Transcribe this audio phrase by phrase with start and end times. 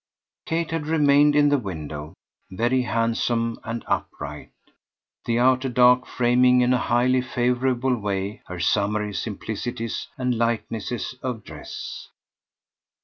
[0.47, 2.15] Kate had remained in the window,
[2.49, 4.49] very handsome and upright,
[5.25, 11.43] the outer dark framing in a highly favourable way her summery simplicities and lightnesses of
[11.43, 12.07] dress.